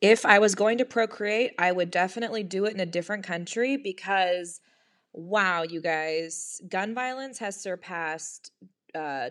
[0.00, 3.76] if I was going to procreate, I would definitely do it in a different country
[3.76, 4.60] because,
[5.12, 8.52] wow, you guys, gun violence has surpassed
[8.94, 9.30] uh,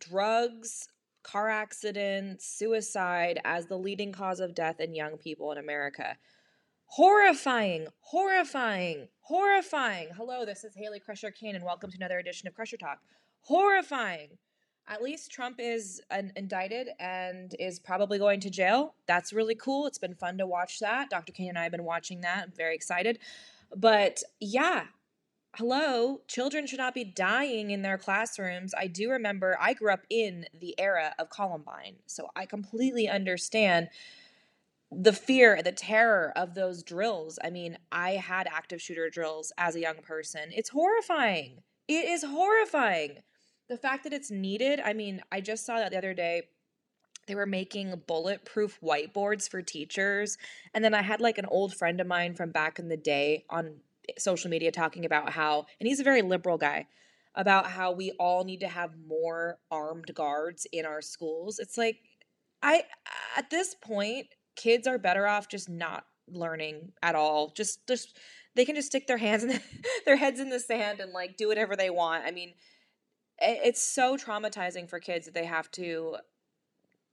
[0.00, 0.88] drugs,
[1.22, 6.16] car accidents, suicide as the leading cause of death in young people in America.
[6.86, 10.08] Horrifying, horrifying, horrifying.
[10.16, 13.00] Hello, this is Hayley Crusher Kane, and welcome to another edition of Crusher Talk.
[13.40, 14.38] Horrifying.
[14.88, 18.94] At least Trump is an, indicted and is probably going to jail.
[19.06, 19.86] That's really cool.
[19.86, 21.10] It's been fun to watch that.
[21.10, 21.32] Dr.
[21.32, 22.44] Kane and I have been watching that.
[22.44, 23.18] I'm very excited.
[23.74, 24.84] But yeah,
[25.56, 28.74] hello, children should not be dying in their classrooms.
[28.78, 33.88] I do remember I grew up in the era of Columbine, so I completely understand
[34.92, 37.38] the fear, the terror of those drills.
[37.42, 40.50] I mean, I had active shooter drills as a young person.
[40.52, 41.62] It's horrifying.
[41.88, 43.18] It is horrifying.
[43.68, 46.42] The fact that it's needed, I mean, I just saw that the other day.
[47.26, 50.38] They were making bulletproof whiteboards for teachers.
[50.72, 53.44] And then I had like an old friend of mine from back in the day
[53.50, 53.80] on
[54.16, 56.86] social media talking about how, and he's a very liberal guy,
[57.34, 61.58] about how we all need to have more armed guards in our schools.
[61.58, 61.98] It's like,
[62.62, 62.84] I,
[63.36, 67.52] at this point, kids are better off just not learning at all.
[67.56, 68.16] Just, just,
[68.54, 69.62] they can just stick their hands in the,
[70.06, 72.24] their heads in the sand and like do whatever they want.
[72.24, 72.54] I mean,
[73.38, 76.16] it's so traumatizing for kids that they have to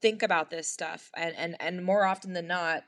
[0.00, 2.82] think about this stuff and and and more often than not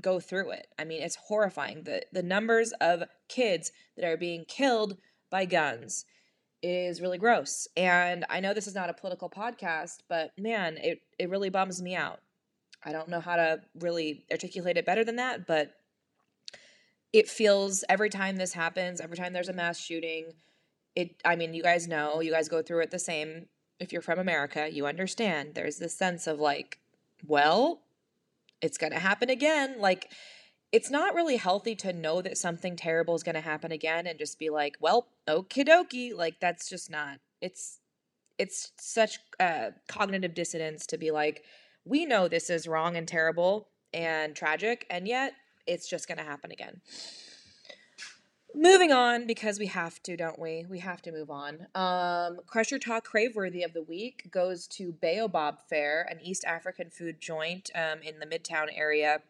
[0.00, 0.68] go through it.
[0.78, 1.84] I mean, it's horrifying.
[1.84, 4.96] The the numbers of kids that are being killed
[5.30, 6.04] by guns
[6.62, 7.68] is really gross.
[7.76, 11.82] And I know this is not a political podcast, but man, it it really bums
[11.82, 12.20] me out.
[12.84, 15.72] I don't know how to really articulate it better than that, but
[17.12, 20.32] it feels every time this happens, every time there's a mass shooting,
[20.94, 23.46] it I mean, you guys know, you guys go through it the same
[23.80, 25.54] if you're from America, you understand.
[25.54, 26.78] There's this sense of like,
[27.26, 27.82] well,
[28.60, 29.76] it's going to happen again.
[29.78, 30.10] Like,
[30.72, 34.18] it's not really healthy to know that something terrible is going to happen again and
[34.18, 36.14] just be like, well, okie dokie.
[36.14, 37.78] Like, that's just not, it's,
[38.36, 41.44] it's such uh, cognitive dissonance to be like,
[41.84, 45.32] we know this is wrong and terrible and tragic, and yet
[45.66, 46.80] it's just going to happen again.
[48.54, 50.64] Moving on because we have to, don't we?
[50.68, 51.66] We have to move on.
[51.74, 57.20] Um, Crusher Talk Craveworthy of the Week goes to Baobab Fare, an East African food
[57.20, 59.20] joint um, in the Midtown area,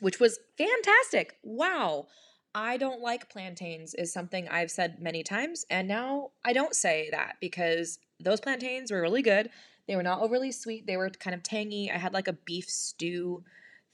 [0.00, 1.38] which was fantastic.
[1.42, 2.06] Wow.
[2.54, 5.64] I don't like plantains, is something I've said many times.
[5.70, 9.48] And now I don't say that because those plantains were really good.
[9.88, 11.90] They were not overly sweet, they were kind of tangy.
[11.90, 13.42] I had like a beef stew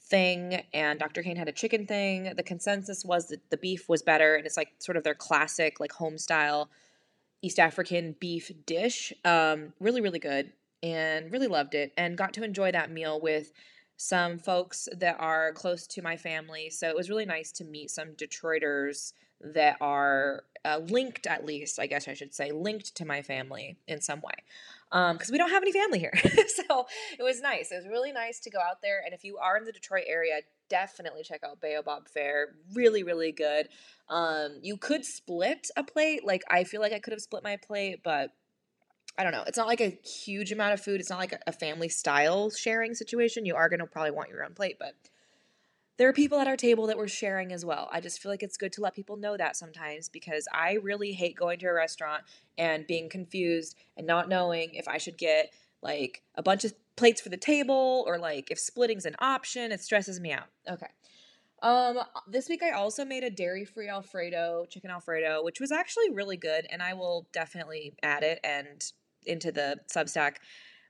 [0.09, 1.23] thing and Dr.
[1.23, 2.33] Kane had a chicken thing.
[2.35, 5.79] The consensus was that the beef was better and it's like sort of their classic
[5.79, 6.69] like home style
[7.41, 9.13] East African beef dish.
[9.23, 13.51] Um, really, really good and really loved it and got to enjoy that meal with
[13.97, 16.69] some folks that are close to my family.
[16.69, 21.79] So it was really nice to meet some Detroiters that are uh, linked, at least,
[21.79, 24.33] I guess I should say, linked to my family in some way
[24.89, 26.13] because um, we don't have any family here.
[26.23, 27.71] so it was nice.
[27.71, 29.01] It was really nice to go out there.
[29.05, 30.39] And if you are in the Detroit area,
[30.69, 32.55] definitely check out Baobab Fare.
[32.73, 33.69] Really, really good.
[34.09, 36.25] Um, you could split a plate.
[36.25, 38.31] Like I feel like I could have split my plate, but
[39.17, 39.43] I don't know.
[39.45, 40.99] It's not like a huge amount of food.
[40.99, 43.45] It's not like a family style sharing situation.
[43.45, 44.93] You are going to probably want your own plate, but
[45.99, 47.89] there are people at our table that we're sharing as well.
[47.91, 51.11] I just feel like it's good to let people know that sometimes because I really
[51.11, 52.23] hate going to a restaurant
[52.57, 55.51] and being confused and not knowing if I should get
[55.83, 59.73] like a bunch of plates for the table or like if splitting's an option.
[59.73, 60.47] It stresses me out.
[60.69, 60.87] Okay.
[61.61, 61.99] Um,
[62.29, 66.65] this week I also made a dairy-free Alfredo, chicken Alfredo, which was actually really good,
[66.71, 68.81] and I will definitely add it and
[69.25, 70.35] into the Substack.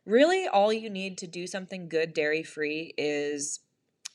[0.06, 3.62] Really, all you need to do something good dairy-free is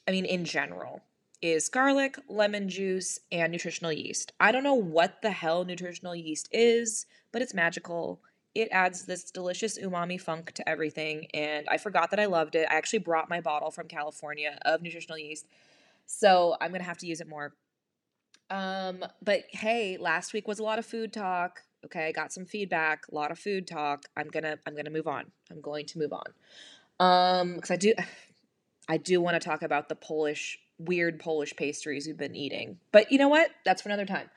[0.07, 1.03] I mean, in general,
[1.43, 4.33] is garlic, lemon juice, and nutritional yeast.
[4.41, 8.21] I don't know what the hell nutritional yeast is, but it's magical.
[8.55, 12.67] It adds this delicious umami funk to everything, and I forgot that I loved it.
[12.71, 15.47] I actually brought my bottle from California of nutritional yeast,
[16.07, 17.55] so I'm gonna have to use it more.
[18.51, 21.61] Um, but hey, last week was a lot of food talk.
[21.85, 24.05] Okay, I got some feedback, a lot of food talk.
[24.17, 25.27] I'm gonna I'm gonna move on.
[25.51, 26.25] I'm going to move on.
[27.01, 27.93] Um, because I do
[28.89, 32.79] I do want to talk about the Polish, weird Polish pastries we've been eating.
[32.93, 33.51] But you know what?
[33.65, 34.31] That's for another time.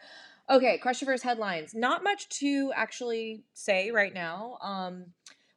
[0.50, 1.74] Okay, Crushiverse headlines.
[1.76, 4.58] Not much to actually say right now.
[4.62, 5.08] Um,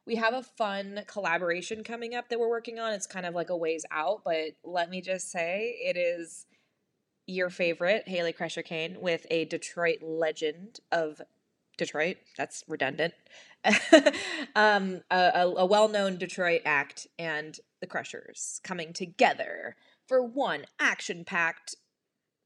[0.05, 2.91] we have a fun collaboration coming up that we're working on.
[2.91, 6.45] It's kind of like a ways out, but let me just say it is
[7.27, 11.21] your favorite, Hayley Crusher Kane, with a Detroit legend of
[11.77, 12.17] Detroit.
[12.37, 13.13] That's redundant.
[14.55, 17.07] um, a, a well known Detroit act.
[17.17, 19.75] And the Crushers coming together
[20.07, 21.75] for one action packed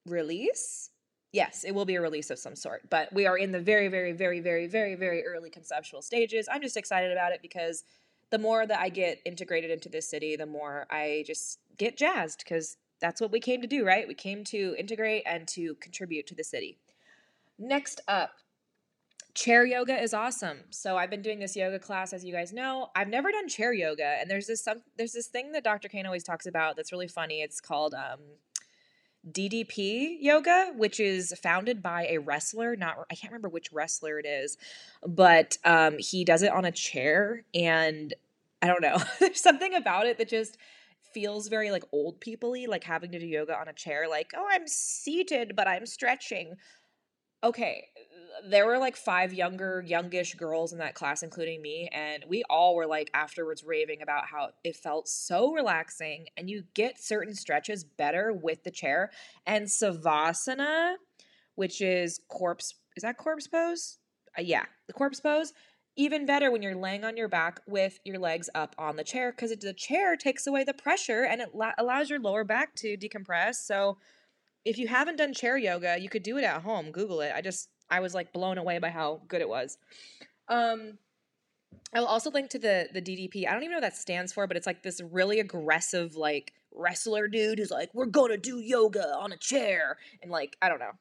[0.08, 0.90] release.
[1.32, 3.90] Yes, it will be a release of some sort, but we are in the very,
[3.90, 6.48] very, very, very, very, very early conceptual stages.
[6.50, 7.84] I'm just excited about it because
[8.30, 12.40] the more that I get integrated into this city, the more I just get jazzed
[12.40, 14.08] because that's what we came to do, right?
[14.08, 16.78] We came to integrate and to contribute to the city.
[17.60, 18.32] Next up,
[19.36, 20.60] chair yoga is awesome.
[20.72, 22.90] So I've been doing this yoga class, as you guys know.
[22.96, 25.90] I've never done chair yoga, and there's this some there's this thing that Dr.
[25.90, 27.42] Kane always talks about that's really funny.
[27.42, 28.20] It's called um,
[29.30, 32.76] DDP yoga, which is founded by a wrestler.
[32.76, 34.58] Not I can't remember which wrestler it is,
[35.06, 38.14] but um, he does it on a chair, and
[38.62, 38.98] I don't know.
[39.20, 40.58] There's something about it that just
[41.14, 44.08] feels very like old peopley, like having to do yoga on a chair.
[44.10, 46.56] Like, oh, I'm seated, but I'm stretching.
[47.44, 47.90] Okay,
[48.44, 52.76] there were like five younger, youngish girls in that class, including me, and we all
[52.76, 57.84] were like afterwards raving about how it felt so relaxing, and you get certain stretches
[57.84, 59.12] better with the chair.
[59.46, 60.96] And savasana,
[61.56, 64.00] which is corpse, is that corpse pose?
[64.38, 65.54] Uh, yeah, the corpse pose.
[65.98, 69.32] Even better when you're laying on your back with your legs up on the chair
[69.32, 72.98] because the chair takes away the pressure and it la- allows your lower back to
[72.98, 73.56] decompress.
[73.56, 73.98] So,
[74.66, 76.92] if you haven't done chair yoga, you could do it at home.
[76.92, 77.32] Google it.
[77.34, 79.78] I just I was like blown away by how good it was.
[80.48, 80.98] Um,
[81.94, 83.48] I will also link to the the DDP.
[83.48, 86.54] I don't even know what that stands for, but it's like this really aggressive like
[86.74, 90.80] wrestler dude who's like, "We're gonna do yoga on a chair," and like I don't
[90.80, 90.92] know.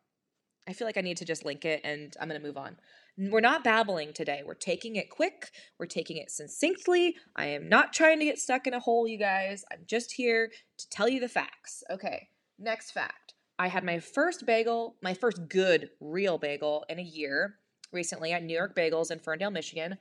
[0.66, 2.76] I feel like I need to just link it, and I'm gonna move on.
[3.16, 4.42] We're not babbling today.
[4.44, 5.52] We're taking it quick.
[5.78, 7.16] We're taking it succinctly.
[7.36, 9.64] I am not trying to get stuck in a hole, you guys.
[9.70, 11.84] I'm just here to tell you the facts.
[11.90, 12.28] Okay,
[12.58, 13.33] next fact.
[13.58, 17.56] I had my first bagel, my first good, real bagel in a year
[17.92, 19.98] recently at New York Bagels in Ferndale, Michigan.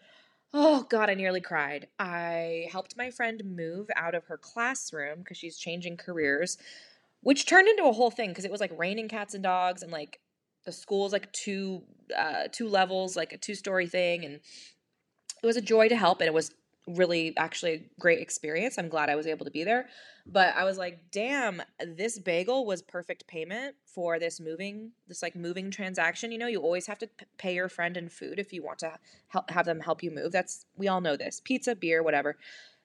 [0.53, 1.87] Oh, God, I nearly cried.
[1.99, 6.57] I helped my friend move out of her classroom because she's changing careers,
[7.21, 9.91] which turned into a whole thing because it was like raining cats and dogs and
[9.91, 10.19] like
[10.65, 11.83] the school's like two
[12.17, 14.39] uh two levels like a two story thing and
[15.41, 16.51] it was a joy to help and it was
[16.87, 18.77] really actually a great experience.
[18.77, 19.87] I'm glad I was able to be there.
[20.25, 25.35] But I was like, damn, this bagel was perfect payment for this moving, this like
[25.35, 26.31] moving transaction.
[26.31, 28.93] You know, you always have to pay your friend in food if you want to
[29.27, 30.31] help, have them help you move.
[30.31, 32.37] That's, we all know this pizza, beer, whatever.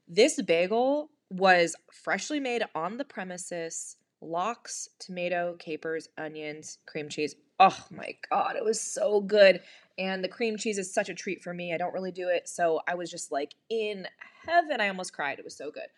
[0.06, 7.36] This bagel was freshly made on the premises lox, tomato, capers, onions, cream cheese.
[7.60, 9.60] Oh my God, it was so good.
[9.98, 11.74] And the cream cheese is such a treat for me.
[11.74, 12.48] I don't really do it.
[12.48, 14.06] So I was just like in
[14.46, 14.80] heaven.
[14.80, 15.38] I almost cried.
[15.38, 15.88] It was so good.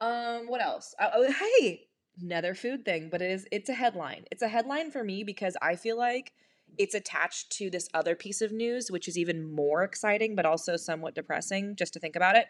[0.00, 0.94] Um, what else?
[1.00, 1.88] Oh, oh, hey,
[2.20, 4.24] another food thing, but it is it's a headline.
[4.30, 6.32] It's a headline for me because I feel like
[6.76, 10.76] it's attached to this other piece of news, which is even more exciting, but also
[10.76, 12.46] somewhat depressing just to think about it.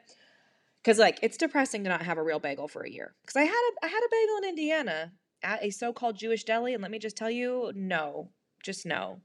[0.82, 3.14] Because like it's depressing to not have a real bagel for a year.
[3.22, 5.12] Because I had a I had a bagel in Indiana
[5.42, 8.30] at a so-called Jewish deli, and let me just tell you, no,
[8.62, 9.20] just no.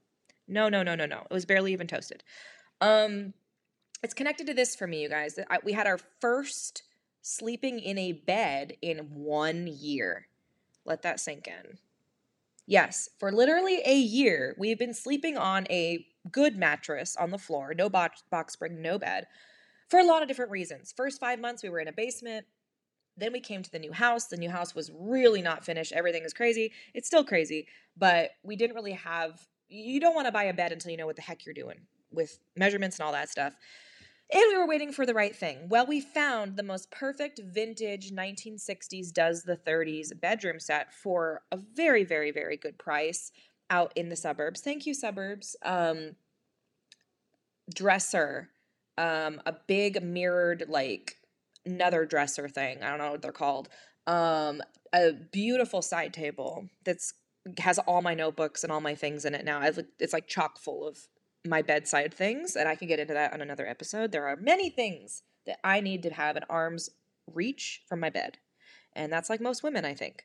[0.47, 1.21] No, no, no, no, no.
[1.30, 2.24] It was barely even toasted.
[2.81, 3.33] Um,
[4.03, 5.39] it's connected to this for me, you guys.
[5.50, 6.83] I, we had our first
[7.21, 10.27] sleeping in a bed in one year.
[10.85, 11.77] Let that sink in.
[12.65, 17.74] Yes, for literally a year, we've been sleeping on a good mattress on the floor,
[17.74, 19.27] no box, box spring, no bed,
[19.89, 20.94] for a lot of different reasons.
[20.95, 22.45] First five months, we were in a basement.
[23.18, 24.27] Then we came to the new house.
[24.27, 25.92] The new house was really not finished.
[25.94, 26.72] Everything is crazy.
[26.93, 30.72] It's still crazy, but we didn't really have you don't want to buy a bed
[30.72, 31.79] until you know what the heck you're doing
[32.12, 33.55] with measurements and all that stuff.
[34.32, 35.67] And we were waiting for the right thing.
[35.70, 41.58] Well, we found the most perfect vintage 1960s does the 30s bedroom set for a
[41.58, 43.32] very, very, very good price
[43.70, 44.62] out in the suburbs.
[44.62, 45.55] Thank you, suburbs.
[45.63, 46.15] Um,
[47.74, 48.50] dresser,
[48.98, 51.17] um, a big mirrored, like,
[51.65, 52.84] another dresser thing.
[52.84, 53.70] I don't know what they're called.
[54.08, 54.62] Um,
[54.93, 57.13] a beautiful side table that's
[57.58, 59.60] has all my notebooks and all my things in it now.
[59.60, 60.98] I've, it's like chock full of
[61.46, 64.12] my bedside things, and I can get into that on another episode.
[64.12, 66.89] There are many things that I need to have an arm's
[67.34, 68.38] reach from my bed,
[68.93, 70.24] and that's like most women, I think.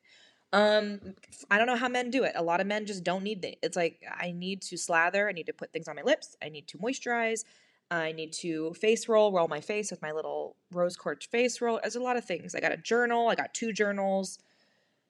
[0.53, 1.15] Um,
[1.51, 2.33] I don't know how men do it.
[2.35, 3.59] A lot of men just don't need it.
[3.63, 6.49] It's like I need to slather, I need to put things on my lips, I
[6.49, 7.45] need to moisturize,
[7.91, 11.81] I need to face roll, roll my face with my little rose quartz face roll.
[11.83, 12.55] There's a lot of things.
[12.55, 14.39] I got a journal, I got two journals.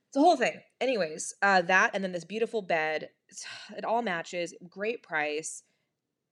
[0.08, 0.61] It's a whole thing.
[0.80, 3.11] Anyways, uh, that and then this beautiful bed.
[3.76, 4.54] It all matches.
[4.68, 5.62] Great price.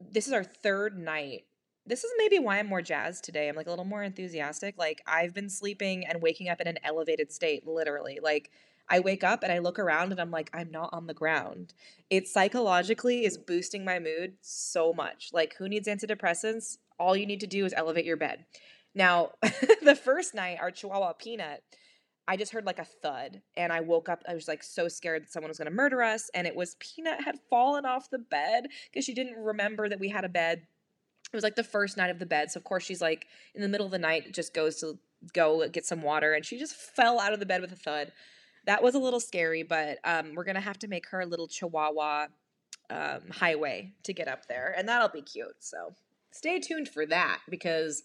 [0.01, 1.45] This is our third night.
[1.85, 3.49] This is maybe why I'm more jazzed today.
[3.49, 4.77] I'm like a little more enthusiastic.
[4.79, 8.19] Like I've been sleeping and waking up in an elevated state, literally.
[8.23, 8.51] Like
[8.89, 11.75] I wake up and I look around and I'm like, I'm not on the ground.
[12.09, 15.31] It psychologically is boosting my mood so much.
[15.33, 16.79] Like, who needs antidepressants?
[16.99, 18.47] All you need to do is elevate your bed.
[18.95, 19.33] Now,
[19.83, 21.63] the first night, our Chihuahua Peanut,
[22.29, 24.23] I just heard like a thud and I woke up.
[24.29, 26.31] I was like so scared that someone was going to murder us.
[26.35, 30.09] And it was Peanut had fallen off the bed because she didn't remember that we
[30.09, 30.63] had a bed.
[31.33, 32.51] It was like the first night of the bed.
[32.51, 34.99] So, of course, she's like in the middle of the night, just goes to
[35.33, 38.13] go get some water and she just fell out of the bed with a thud.
[38.67, 41.49] That was a little scary, but um, we're to have to make her a little
[41.49, 42.27] Chihuahua
[42.91, 44.75] um, highway to get up there.
[44.77, 45.57] And that'll be cute.
[45.61, 45.95] So,
[46.33, 48.03] stay tuned for that because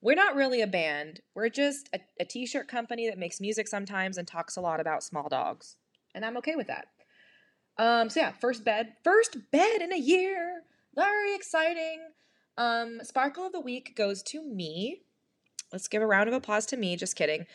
[0.00, 1.20] we're not really a band.
[1.34, 5.04] We're just a a t-shirt company that makes music sometimes and talks a lot about
[5.04, 5.76] small dogs.
[6.14, 6.88] And I'm okay with that.
[7.78, 8.94] Um, so yeah, first bed.
[9.02, 10.62] First bed in a year.
[10.94, 12.00] Very exciting.
[12.58, 15.02] Um, Sparkle of the Week goes to me.
[15.72, 16.96] Let's give a round of applause to me.
[16.96, 17.46] Just kidding.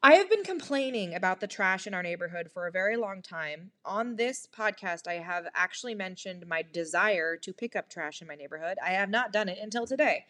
[0.00, 3.72] I have been complaining about the trash in our neighborhood for a very long time.
[3.84, 8.36] On this podcast, I have actually mentioned my desire to pick up trash in my
[8.36, 8.78] neighborhood.
[8.84, 10.26] I have not done it until today.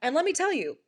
[0.00, 0.78] And let me tell you,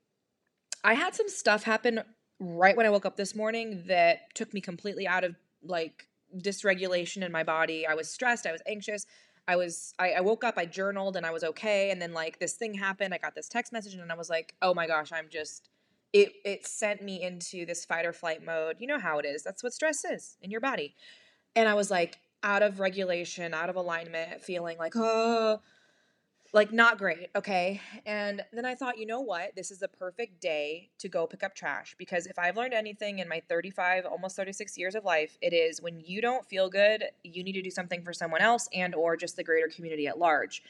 [0.84, 2.02] I had some stuff happen
[2.38, 5.34] right when I woke up this morning that took me completely out of
[5.64, 6.06] like
[6.38, 7.84] dysregulation in my body.
[7.84, 9.06] I was stressed, I was anxious.
[9.48, 11.90] I was I, I woke up, I journaled and I was okay.
[11.90, 13.12] And then like this thing happened.
[13.12, 15.69] I got this text message and I was like, oh my gosh, I'm just
[16.12, 18.76] it it sent me into this fight or flight mode.
[18.78, 19.42] You know how it is.
[19.42, 20.94] That's what stress is in your body.
[21.56, 25.60] And I was like out of regulation, out of alignment, feeling like, oh,
[26.52, 30.40] like not great okay and then i thought you know what this is the perfect
[30.40, 34.36] day to go pick up trash because if i've learned anything in my 35 almost
[34.36, 37.70] 36 years of life it is when you don't feel good you need to do
[37.70, 40.62] something for someone else and or just the greater community at large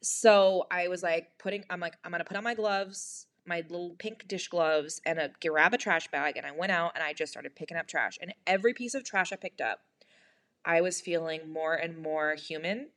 [0.00, 3.94] so i was like putting i'm like i'm gonna put on my gloves my little
[3.98, 7.12] pink dish gloves and a grab a trash bag and i went out and i
[7.12, 9.80] just started picking up trash and every piece of trash i picked up
[10.64, 12.88] i was feeling more and more human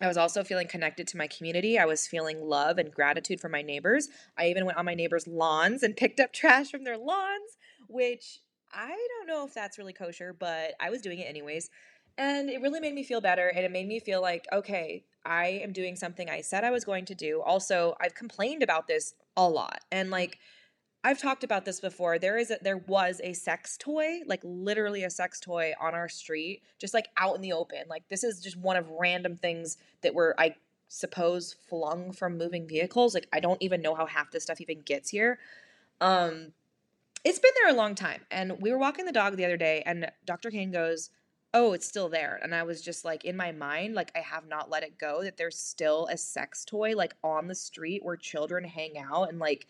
[0.00, 1.78] I was also feeling connected to my community.
[1.78, 4.08] I was feeling love and gratitude for my neighbors.
[4.36, 7.56] I even went on my neighbors' lawns and picked up trash from their lawns,
[7.88, 8.40] which
[8.72, 11.70] I don't know if that's really kosher, but I was doing it anyways.
[12.18, 13.48] And it really made me feel better.
[13.48, 16.84] And it made me feel like, okay, I am doing something I said I was
[16.84, 17.40] going to do.
[17.40, 19.80] Also, I've complained about this a lot.
[19.90, 20.38] And like,
[21.06, 22.18] I've talked about this before.
[22.18, 26.08] There is a, there was a sex toy, like literally a sex toy on our
[26.08, 27.84] street, just like out in the open.
[27.88, 30.56] Like this is just one of random things that were I
[30.88, 33.12] suppose flung from moving vehicles.
[33.12, 35.38] Like I don't even know how half this stuff even gets here.
[36.00, 36.52] Um
[37.22, 38.22] it's been there a long time.
[38.30, 40.50] And we were walking the dog the other day and Dr.
[40.50, 41.10] Kane goes,
[41.54, 44.46] "Oh, it's still there." And I was just like in my mind, like I have
[44.46, 48.16] not let it go that there's still a sex toy like on the street where
[48.16, 49.68] children hang out and like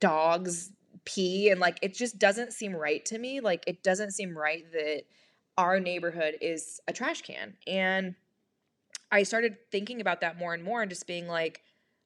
[0.00, 0.72] dogs
[1.04, 3.40] pee and like it just doesn't seem right to me.
[3.40, 5.04] Like it doesn't seem right that
[5.56, 7.54] our neighborhood is a trash can.
[7.66, 8.14] And
[9.12, 11.62] i started thinking about that more and more and just being like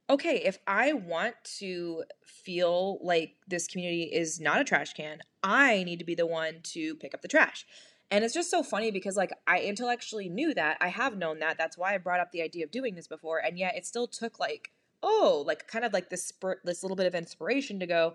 [0.08, 5.82] okay if i want to feel like this community is not a trash can i
[5.84, 7.66] need to be the one to pick up the trash
[8.10, 11.56] and it's just so funny because like i intellectually knew that i have known that
[11.58, 14.06] that's why i brought up the idea of doing this before and yet it still
[14.06, 14.70] took like
[15.04, 18.14] oh, like kind of like this spur, this little bit of inspiration to go,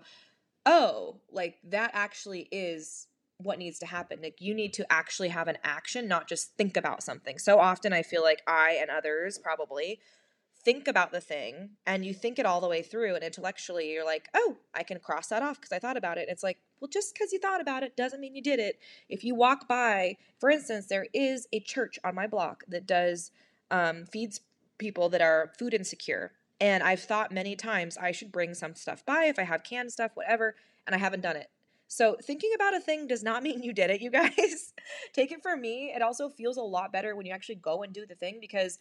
[0.66, 3.06] oh, like that actually is
[3.38, 4.18] what needs to happen.
[4.22, 7.38] Like you need to actually have an action, not just think about something.
[7.38, 10.00] So often I feel like I and others probably
[10.62, 14.04] think about the thing and you think it all the way through and intellectually you're
[14.04, 16.58] like, "Oh, I can cross that off because I thought about it." And it's like,
[16.80, 19.66] "Well, just cuz you thought about it doesn't mean you did it." If you walk
[19.68, 23.32] by, for instance, there is a church on my block that does
[23.70, 24.40] um, feeds
[24.78, 29.04] people that are food insecure and I've thought many times I should bring some stuff
[29.06, 31.48] by if I have canned stuff, whatever, and I haven't done it.
[31.88, 34.74] So thinking about a thing does not mean you did it, you guys.
[35.14, 35.92] Take it from me.
[35.94, 38.78] It also feels a lot better when you actually go and do the thing because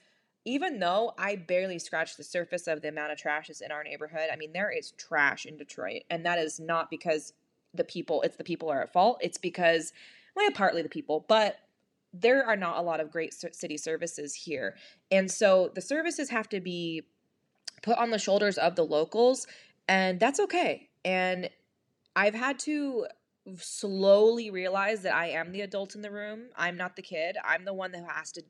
[0.49, 3.83] even though I barely scratched the surface of the amount of trash is in our
[3.83, 6.03] neighborhood, I mean, there is trash in Detroit.
[6.09, 7.33] And that is not because
[7.73, 9.19] the people, it's the people are at fault.
[9.21, 9.93] It's because,
[10.35, 11.59] well, partly the people, but
[12.13, 14.75] there are not a lot of great city services here.
[15.11, 17.03] And so the services have to be
[17.83, 19.45] put on the shoulders of the locals,
[19.87, 20.89] and that's okay.
[21.05, 21.49] And
[22.15, 23.05] I've had to
[23.57, 26.49] slowly realize that I am the adult in the room.
[26.55, 27.37] I'm not the kid.
[27.45, 28.43] I'm the one that has to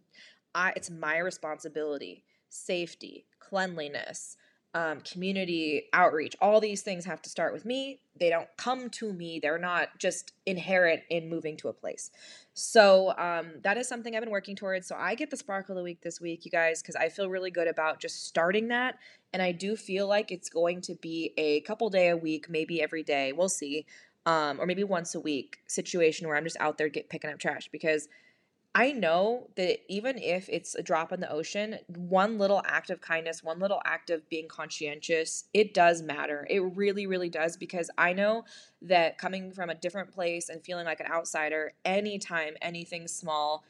[0.54, 2.24] I it's my responsibility.
[2.50, 4.38] Safety, cleanliness,
[4.76, 8.02] um, community outreach, all these things have to start with me.
[8.20, 9.40] They don't come to me.
[9.40, 12.12] They're not just inherent in moving to a place.
[12.54, 14.88] So um, that is something I've been working towards.
[14.88, 17.30] So I get the sparkle of the week this week, you guys, because I feel
[17.30, 19.00] really good about just starting that.
[19.34, 22.82] And I do feel like it's going to be a couple day a week, maybe
[22.82, 23.32] every day.
[23.32, 23.86] We'll see.
[24.26, 27.40] Um, or maybe once a week situation where I'm just out there get picking up
[27.40, 28.08] trash because
[28.76, 33.02] I know that even if it's a drop in the ocean, one little act of
[33.02, 36.46] kindness, one little act of being conscientious, it does matter.
[36.50, 38.46] It really, really does because I know
[38.84, 43.64] that coming from a different place and feeling like an outsider, anytime anything small,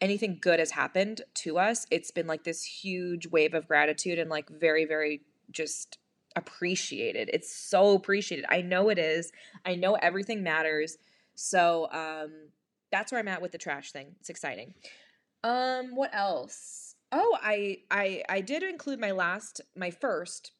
[0.00, 4.30] anything good has happened to us, it's been like this huge wave of gratitude and
[4.30, 5.98] like very, very just
[6.36, 7.28] appreciated.
[7.32, 8.44] It's so appreciated.
[8.48, 9.32] I know it is.
[9.64, 10.96] I know everything matters.
[11.34, 12.30] So, um,
[12.94, 14.14] that's where I'm at with the trash thing.
[14.20, 14.72] It's exciting.
[15.42, 16.94] Um, what else?
[17.10, 20.52] Oh, I I I did include my last, my first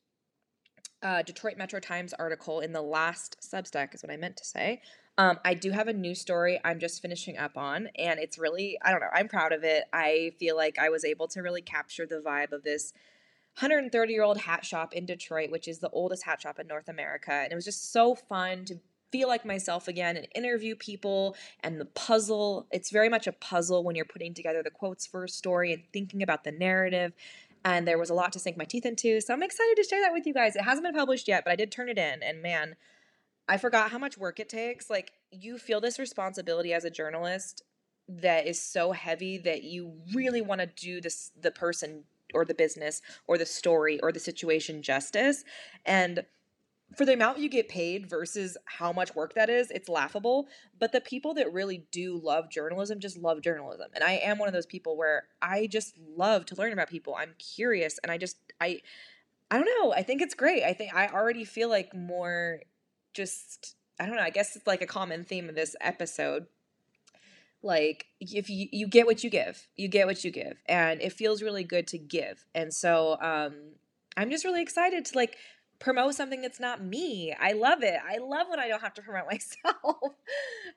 [1.01, 4.83] uh, Detroit Metro Times article in the last Substack, is what I meant to say.
[5.17, 8.79] Um, I do have a new story I'm just finishing up on, and it's really,
[8.83, 9.85] I don't know, I'm proud of it.
[9.93, 12.93] I feel like I was able to really capture the vibe of this
[13.61, 16.89] 130 year old hat shop in Detroit, which is the oldest hat shop in North
[16.89, 17.31] America.
[17.31, 18.81] And it was just so fun to
[19.15, 22.67] feel like myself again and interview people and the puzzle.
[22.73, 25.85] It's very much a puzzle when you're putting together the quotes for a story and
[25.93, 27.13] thinking about the narrative.
[27.65, 29.21] And there was a lot to sink my teeth into.
[29.21, 30.57] So I'm excited to share that with you guys.
[30.57, 32.25] It hasn't been published yet, but I did turn it in.
[32.25, 32.75] And man,
[33.49, 34.91] I forgot how much work it takes.
[34.91, 37.63] Like, you feel this responsibility as a journalist
[38.09, 42.03] that is so heavy that you really want to do this the person
[42.35, 45.45] or the business or the story or the situation justice
[45.87, 46.25] and
[46.97, 50.49] for the amount you get paid versus how much work that is, it's laughable.
[50.79, 53.89] But the people that really do love journalism just love journalism.
[53.95, 57.15] And I am one of those people where I just love to learn about people.
[57.17, 58.81] I'm curious and I just I
[59.51, 59.93] I don't know.
[59.93, 60.63] I think it's great.
[60.63, 62.61] I think I already feel like more
[63.13, 64.23] just I don't know.
[64.23, 66.47] I guess it's like a common theme of this episode.
[67.63, 71.13] Like if you you get what you give, you get what you give, and it
[71.13, 72.45] feels really good to give.
[72.55, 73.55] And so um
[74.17, 75.37] I'm just really excited to like
[75.85, 77.35] promote something that's not me.
[77.39, 77.99] I love it.
[78.09, 80.15] I love when I don't have to promote myself.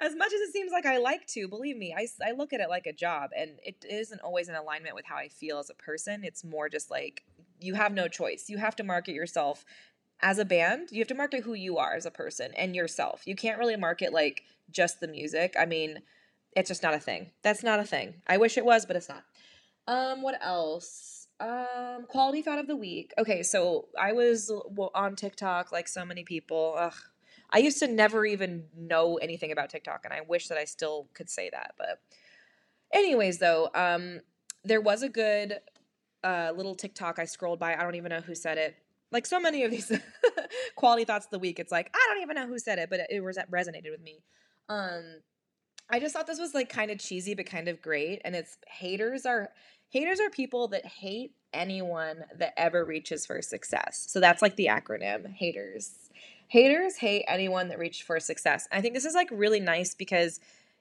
[0.01, 2.59] as much as it seems like I like to, believe me, I, I look at
[2.59, 5.69] it like a job and it isn't always in alignment with how I feel as
[5.69, 6.25] a person.
[6.25, 7.23] It's more just like
[7.59, 8.49] you have no choice.
[8.49, 9.63] You have to market yourself
[10.21, 10.89] as a band.
[10.91, 13.21] You have to market who you are as a person and yourself.
[13.25, 15.55] You can't really market like just the music.
[15.57, 16.01] I mean,
[16.53, 17.31] it's just not a thing.
[17.43, 18.15] That's not a thing.
[18.27, 19.23] I wish it was, but it's not.
[19.87, 21.16] Um, what else?
[21.39, 23.13] Um, quality thought of the week.
[23.17, 24.51] Okay, so I was
[24.95, 26.75] on TikTok like so many people.
[26.77, 26.93] Ugh.
[27.49, 31.07] I used to never even know anything about TikTok, and I wish that I still
[31.13, 31.75] could say that.
[31.77, 32.01] But,
[32.93, 34.19] anyways, though, um,
[34.65, 35.59] there was a good
[36.23, 37.75] uh, little TikTok I scrolled by.
[37.75, 38.75] I don't even know who said it.
[39.11, 39.89] Like so many of these
[40.75, 42.99] quality thoughts of the week, it's like I don't even know who said it, but
[42.99, 44.19] it, it resonated with me.
[44.67, 45.21] Um,
[45.89, 48.21] I just thought this was like kind of cheesy, but kind of great.
[48.25, 49.49] And it's haters are
[49.89, 54.05] Haters are people that hate anyone that ever reaches for success.
[54.09, 56.09] So that's like the acronym haters.
[56.49, 58.67] Haters hate anyone that reached for success.
[58.71, 60.39] I think this is like really nice because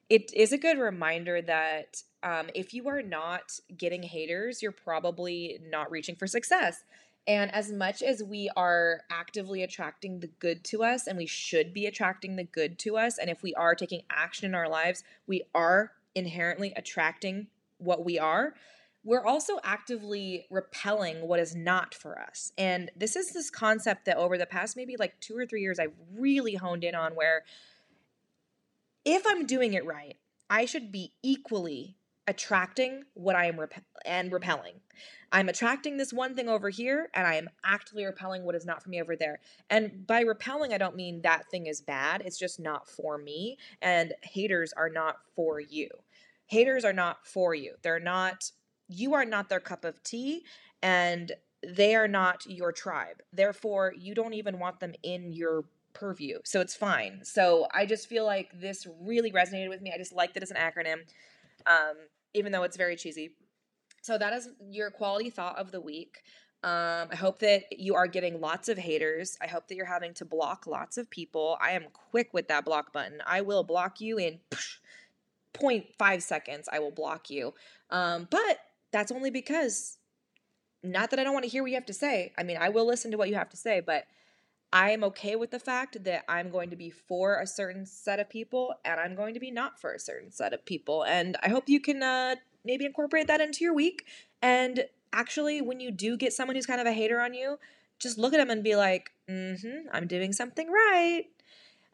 [0.08, 5.58] it is a good reminder that um, if you are not getting haters, you're probably
[5.70, 6.84] not reaching for success.
[7.26, 11.74] And as much as we are actively attracting the good to us, and we should
[11.74, 15.02] be attracting the good to us, and if we are taking action in our lives,
[15.26, 18.54] we are inherently attracting what we are
[19.06, 22.52] we're also actively repelling what is not for us.
[22.58, 25.78] And this is this concept that over the past maybe like two or three years,
[25.78, 27.44] I've really honed in on where
[29.04, 30.16] if I'm doing it right,
[30.50, 31.95] I should be equally
[32.26, 34.80] attracting what I am rep- and repelling.
[35.32, 38.82] I'm attracting this one thing over here and I am actively repelling what is not
[38.82, 39.40] for me over there.
[39.70, 43.58] And by repelling, I don't mean that thing is bad, it's just not for me.
[43.82, 45.88] And haters are not for you.
[46.46, 47.74] Haters are not for you.
[47.82, 48.50] They're not
[48.88, 50.44] you are not their cup of tea
[50.82, 51.32] and
[51.66, 53.22] they are not your tribe.
[53.32, 56.38] Therefore, you don't even want them in your purview.
[56.44, 57.20] So it's fine.
[57.24, 59.92] So I just feel like this really resonated with me.
[59.94, 61.00] I just like that it's an acronym,
[61.66, 61.96] um,
[62.36, 63.32] even though it's very cheesy.
[64.02, 66.22] So that is your quality thought of the week.
[66.62, 69.36] Um, I hope that you are getting lots of haters.
[69.40, 71.58] I hope that you're having to block lots of people.
[71.60, 73.22] I am quick with that block button.
[73.26, 74.40] I will block you in
[75.54, 76.68] 0.5 seconds.
[76.72, 77.54] I will block you.
[77.90, 78.60] Um, but
[78.92, 79.98] that's only because
[80.82, 82.32] not that I don't want to hear what you have to say.
[82.38, 84.04] I mean, I will listen to what you have to say, but
[84.76, 88.20] I am okay with the fact that I'm going to be for a certain set
[88.20, 91.02] of people and I'm going to be not for a certain set of people.
[91.02, 94.04] And I hope you can uh, maybe incorporate that into your week.
[94.42, 94.84] And
[95.14, 97.58] actually, when you do get someone who's kind of a hater on you,
[97.98, 101.24] just look at them and be like, mm hmm, I'm doing something right.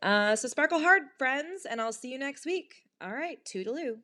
[0.03, 2.89] Uh, so sparkle hard, friends, and I'll see you next week.
[3.01, 3.99] All right, toodaloo.